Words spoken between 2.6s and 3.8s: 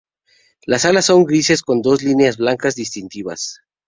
distintivas.